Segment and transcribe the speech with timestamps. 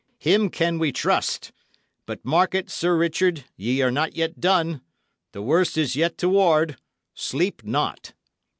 [0.17, 1.51] Him can we trust.
[2.07, 4.81] But mark it, Sir Richard, ye are not yet done.
[5.31, 6.77] The worst is yet to ward.
[7.13, 8.13] Sleep not."